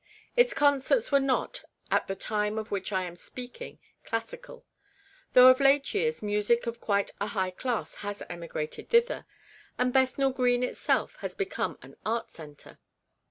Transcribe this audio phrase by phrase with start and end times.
[0.35, 4.65] Its concerts were not, at the time of which I am speaking, classical;
[5.33, 9.27] though of late years music of quite a high class has emigrated thither,
[9.77, 12.79] and Bethnal Grreen itself has become an art centre.